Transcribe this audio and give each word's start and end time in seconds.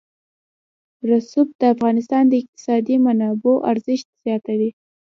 رسوب 1.09 1.47
د 1.59 1.61
افغانستان 1.75 2.23
د 2.27 2.33
اقتصادي 2.41 2.95
منابعو 3.05 3.63
ارزښت 3.71 4.07
زیاتوي. 4.25 4.69